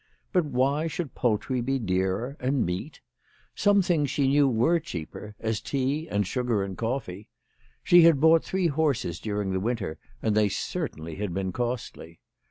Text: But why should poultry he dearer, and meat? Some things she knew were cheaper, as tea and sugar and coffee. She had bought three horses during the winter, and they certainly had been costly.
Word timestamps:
But 0.33 0.45
why 0.45 0.87
should 0.87 1.13
poultry 1.13 1.61
he 1.63 1.77
dearer, 1.77 2.35
and 2.39 2.65
meat? 2.65 3.01
Some 3.53 3.83
things 3.83 4.09
she 4.09 4.27
knew 4.27 4.49
were 4.49 4.79
cheaper, 4.79 5.35
as 5.39 5.61
tea 5.61 6.07
and 6.09 6.25
sugar 6.25 6.63
and 6.63 6.75
coffee. 6.75 7.29
She 7.83 8.01
had 8.01 8.19
bought 8.19 8.43
three 8.43 8.65
horses 8.65 9.19
during 9.19 9.51
the 9.51 9.59
winter, 9.59 9.99
and 10.19 10.35
they 10.35 10.49
certainly 10.49 11.17
had 11.17 11.35
been 11.35 11.51
costly. 11.51 12.19